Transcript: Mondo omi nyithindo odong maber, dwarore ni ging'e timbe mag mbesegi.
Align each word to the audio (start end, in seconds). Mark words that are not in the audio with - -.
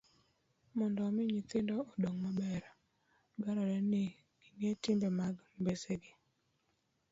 Mondo 0.77 0.99
omi 1.07 1.21
nyithindo 1.31 1.73
odong 1.93 2.17
maber, 2.25 2.63
dwarore 3.39 3.77
ni 3.91 4.03
ging'e 4.41 4.71
timbe 4.83 5.07
mag 5.19 5.35
mbesegi. 5.59 6.11